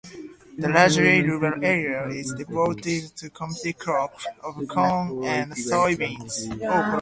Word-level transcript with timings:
The 0.57 0.67
largely 0.67 1.21
rural 1.21 1.63
area 1.63 2.07
is 2.07 2.33
devoted 2.35 3.15
to 3.17 3.29
commodity 3.29 3.73
crops 3.73 4.25
of 4.43 4.55
corn 4.67 5.23
and 5.25 5.51
soybeans. 5.51 6.49